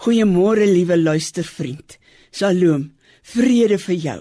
Goeiemôre 0.00 0.64
liewe 0.64 0.96
luistervriend. 0.96 1.98
Shalom. 2.32 2.86
Vrede 3.20 3.76
vir 3.76 3.96
jou. 4.00 4.20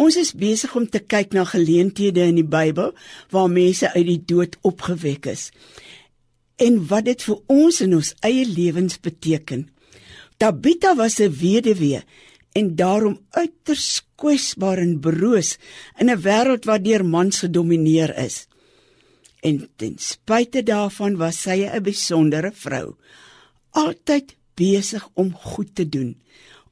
Ons 0.00 0.16
is 0.16 0.30
besig 0.32 0.72
om 0.78 0.86
te 0.88 1.02
kyk 1.04 1.34
na 1.36 1.42
geleenthede 1.44 2.24
in 2.24 2.38
die 2.38 2.46
Bybel 2.48 2.94
waar 3.28 3.50
mense 3.52 3.90
uit 3.92 4.06
die 4.08 4.22
dood 4.32 4.56
opgewek 4.64 5.28
is 5.28 5.50
en 6.60 6.78
wat 6.88 7.04
dit 7.10 7.20
vir 7.24 7.36
ons 7.52 7.82
in 7.84 7.98
ons 7.98 8.14
eie 8.24 8.46
lewens 8.48 8.96
beteken. 9.00 9.66
Tabitha 10.40 10.94
was 10.96 11.20
'n 11.20 11.36
weduwee 11.36 12.00
en 12.56 12.74
daarom 12.76 13.20
uiters 13.36 14.00
kwesbaar 14.16 14.78
en 14.78 15.00
broos 15.00 15.58
in 16.00 16.08
'n 16.08 16.22
wêreld 16.22 16.64
wat 16.64 16.84
deur 16.84 17.04
mans 17.04 17.44
gedomeineer 17.44 18.16
is. 18.16 18.48
En 19.42 19.68
ten 19.76 19.98
spyte 19.98 20.62
daarvan 20.62 21.16
was 21.16 21.42
sy 21.42 21.68
'n 21.68 21.82
besondere 21.82 22.52
vrou, 22.52 22.96
altyd 23.70 24.39
besig 24.60 25.06
om 25.14 25.32
goed 25.32 25.72
te 25.74 25.88
doen, 25.88 26.12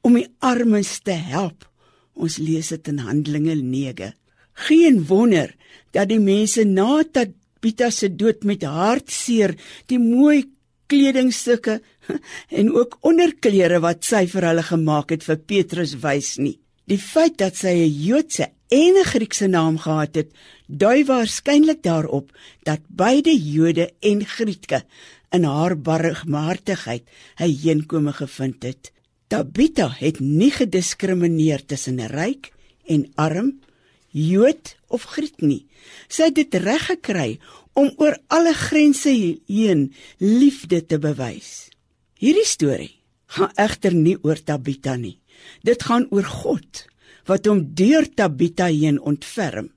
om 0.05 0.15
die 0.19 0.27
armes 0.45 0.99
te 1.03 1.17
help. 1.17 1.65
Ons 2.19 2.37
lees 2.37 2.71
dit 2.75 2.91
in 2.91 3.01
Handelinge 3.03 3.55
9. 3.55 4.13
Geen 4.69 5.03
wonder 5.07 5.53
dat 5.95 6.09
die 6.11 6.19
mense 6.19 6.65
na 6.67 7.01
Tabitha 7.03 7.89
se 7.91 8.09
dood 8.11 8.43
met 8.47 8.65
hartseer 8.67 9.55
die 9.91 9.99
mooi 9.99 10.43
kledingstukke 10.89 11.79
en 12.59 12.71
ook 12.75 12.97
onderklere 13.07 13.79
wat 13.83 14.03
sy 14.07 14.25
vir 14.31 14.49
hulle 14.49 14.65
gemaak 14.65 15.13
het 15.15 15.25
vir 15.27 15.43
Petrus 15.51 15.95
wys 16.03 16.37
nie. 16.41 16.57
Die 16.89 16.99
feit 16.99 17.37
dat 17.37 17.55
sy 17.55 17.73
'n 17.85 17.97
Joodse 18.05 18.49
en 18.69 18.97
'n 18.97 19.09
Griekse 19.11 19.47
naam 19.47 19.77
gehad 19.77 20.15
het, 20.15 20.29
dui 20.67 21.05
waarskynlik 21.05 21.83
daarop 21.83 22.31
dat 22.63 22.81
beide 22.87 23.33
Jode 23.33 23.91
en 24.01 24.25
Grieke 24.25 24.83
in 25.35 25.43
haar 25.43 25.75
barmhartigheid 25.77 27.03
'n 27.37 27.55
heenkome 27.63 28.13
gevind 28.13 28.63
het. 28.63 28.91
Tabitha 29.27 29.89
het 29.99 30.19
nie 30.19 30.51
gediskrimineer 30.51 31.65
tussen 31.65 32.07
ryk 32.07 32.51
en 32.85 33.11
arm, 33.15 33.59
Jood 34.09 34.75
of 34.87 35.03
Griek 35.03 35.41
nie. 35.41 35.67
Sy 36.09 36.23
het 36.23 36.35
dit 36.35 36.55
reg 36.55 36.85
gekry 36.89 37.39
om 37.73 37.91
oor 37.97 38.17
alle 38.27 38.53
grense 38.53 39.11
heen 39.45 39.93
liefde 40.17 40.81
te 40.85 40.97
bewys. 40.99 41.69
Hierdie 42.17 42.45
storie 42.45 42.95
gaan 43.27 43.53
egter 43.55 43.93
nie 43.93 44.17
oor 44.25 44.41
Tabitha 44.43 44.95
nie. 44.95 45.19
Dit 45.63 45.83
gaan 45.83 46.07
oor 46.09 46.25
God 46.25 46.85
wat 47.29 47.45
hom 47.45 47.61
deur 47.77 48.07
Tabitha 48.09 48.65
heen 48.65 48.97
ontferm. 48.99 49.69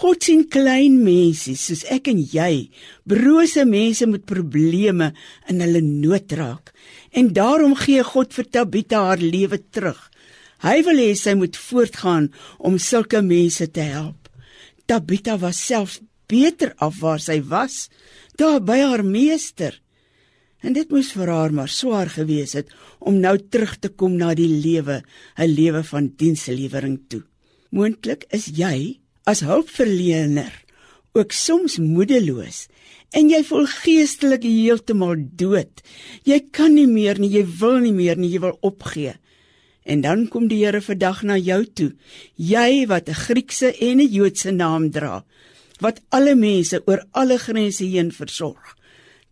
God 0.00 0.24
sien 0.24 0.46
klein 0.48 1.02
mense 1.04 1.52
soos 1.60 1.82
ek 1.92 2.08
en 2.08 2.22
jy, 2.32 2.70
brose 3.04 3.66
mense 3.68 4.06
met 4.08 4.24
probleme 4.24 5.10
in 5.52 5.60
hulle 5.60 5.82
nood 5.84 6.32
raak. 6.38 6.72
En 7.12 7.28
daarom 7.36 7.74
gee 7.76 8.00
God 8.06 8.32
vir 8.32 8.48
Tabitha 8.48 9.02
haar 9.10 9.20
lewe 9.20 9.60
terug. 9.68 10.00
Hy 10.64 10.78
wil 10.86 11.02
hê 11.02 11.10
sy 11.18 11.34
moet 11.36 11.58
voortgaan 11.58 12.30
om 12.58 12.78
sulke 12.80 13.20
mense 13.26 13.66
te 13.68 13.84
help. 13.84 14.30
Tabitha 14.88 15.36
was 15.42 15.60
self 15.60 15.98
beter 16.30 16.72
af 16.80 17.02
waar 17.02 17.20
sy 17.20 17.42
was, 17.44 17.90
daar 18.40 18.62
by 18.64 18.78
haar 18.80 19.04
meester. 19.04 19.76
En 20.62 20.72
dit 20.72 20.88
moes 20.94 21.10
vir 21.12 21.28
haar 21.28 21.52
maar 21.52 21.68
swaar 21.68 22.08
gewees 22.08 22.54
het 22.56 22.72
om 23.02 23.20
nou 23.20 23.34
terug 23.50 23.76
te 23.82 23.90
kom 23.90 24.16
na 24.16 24.32
die 24.38 24.48
lewe, 24.48 25.02
'n 25.36 25.52
lewe 25.52 25.82
van 25.84 26.14
dienslewering 26.16 26.98
toe. 27.08 27.22
Moontlik 27.70 28.24
is 28.30 28.46
jy 28.46 29.01
as 29.24 29.42
hulpverlener 29.46 30.52
ook 31.12 31.32
soms 31.32 31.78
moedeloos 31.78 32.66
en 33.12 33.28
jy 33.28 33.42
voel 33.44 33.66
geestelik 33.68 34.44
heeltemal 34.46 35.18
dood. 35.36 35.82
Jy 36.24 36.38
kan 36.54 36.72
nie 36.74 36.88
meer 36.88 37.20
nie, 37.20 37.28
jy 37.28 37.44
wil 37.60 37.82
nie 37.84 37.92
meer 37.92 38.16
nie, 38.16 38.30
jy 38.32 38.40
wil 38.40 38.56
opgee. 38.64 39.14
En 39.84 40.00
dan 40.00 40.28
kom 40.30 40.46
die 40.48 40.62
Here 40.62 40.80
vandag 40.80 41.22
na 41.26 41.36
jou 41.36 41.64
toe. 41.66 41.90
Jy 42.36 42.86
wat 42.86 43.08
'n 43.08 43.14
Griekse 43.14 43.74
en 43.80 44.00
'n 44.00 44.08
Joodse 44.08 44.50
naam 44.50 44.90
dra, 44.90 45.24
wat 45.80 46.00
alle 46.10 46.34
mense 46.34 46.82
oor 46.86 47.04
alle 47.12 47.38
grense 47.38 47.84
heen 47.84 48.12
versorg. 48.12 48.76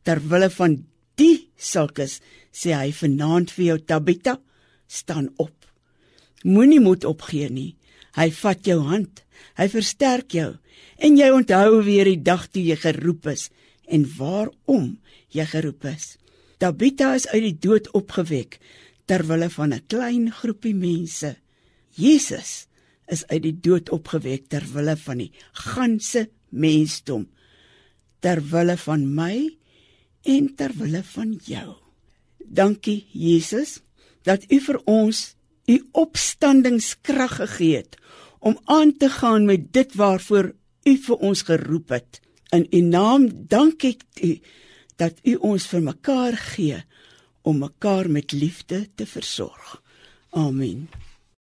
Terwille 0.03 0.51
van 0.51 0.85
die 1.17 1.49
sulkes 1.57 2.21
sê 2.53 2.75
hy 2.75 2.93
vanaand 2.93 3.51
vir 3.51 3.65
jou 3.65 3.79
Tabita, 3.79 4.41
staan 4.87 5.29
op. 5.37 5.55
Moenie 6.43 6.81
moed 6.81 7.05
opgee 7.05 7.49
nie. 7.49 7.77
Hy 8.17 8.31
vat 8.31 8.65
jou 8.67 8.81
hand. 8.81 9.23
Hy 9.59 9.69
versterk 9.69 10.33
jou 10.33 10.55
en 11.01 11.17
jy 11.17 11.31
onthou 11.33 11.83
weer 11.85 12.09
die 12.09 12.23
dag 12.23 12.47
toe 12.49 12.63
jy 12.63 12.77
geroep 12.77 13.27
is 13.33 13.49
en 13.91 14.07
waarom 14.17 14.99
jy 15.35 15.47
geroep 15.49 15.87
is. 15.91 16.17
Tabitha 16.61 17.15
is 17.17 17.27
uit 17.33 17.43
die 17.49 17.59
dood 17.69 17.89
opgewek 17.97 18.59
ter 19.09 19.25
wille 19.27 19.49
van 19.51 19.73
'n 19.75 19.87
klein 19.89 20.31
groepie 20.31 20.75
mense. 20.75 21.37
Jesus 21.97 22.67
is 23.09 23.27
uit 23.27 23.43
die 23.43 23.59
dood 23.61 23.91
opgewek 23.91 24.49
ter 24.49 24.65
wille 24.75 24.97
van 24.97 25.19
die 25.19 25.33
ganse 25.53 26.29
mensdom. 26.49 27.29
Ter 28.21 28.43
wille 28.53 28.77
van 28.77 29.15
my 29.15 29.57
en 30.23 30.55
ter 30.55 30.73
wille 30.77 31.03
van 31.03 31.41
jou. 31.45 31.75
Dankie 32.39 33.07
Jesus 33.13 33.81
dat 34.23 34.45
U 34.53 34.61
vir 34.61 34.81
ons 34.85 35.35
U 35.67 35.77
opstandingskrag 35.93 37.37
gegee 37.41 37.77
het 37.77 37.97
om 38.41 38.59
aan 38.65 38.97
te 38.97 39.09
gaan 39.09 39.45
met 39.45 39.73
dit 39.73 39.95
waarvoor 39.95 40.53
U 40.89 40.97
vir 40.97 41.17
ons 41.17 41.43
geroep 41.45 41.93
het. 41.93 42.21
In 42.57 42.67
U 42.71 42.81
naam 42.81 43.29
dank 43.49 43.85
ek 43.85 44.03
U 44.25 44.33
dat 44.97 45.21
U 45.25 45.35
ons 45.53 45.67
vir 45.69 45.85
mekaar 45.85 46.37
gee 46.37 46.81
om 47.43 47.61
mekaar 47.61 48.11
met 48.11 48.33
liefde 48.33 48.89
te 48.95 49.07
versorg. 49.07 49.79
Amen. 50.31 50.89